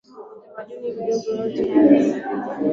kitamaduni 0.43 0.91
vijiji 0.91 1.31
vidogo 1.31 1.43
yote 1.43 1.71
haya 1.73 1.91
ni 1.91 2.09
ya 2.09 2.17
riba 2.27 2.57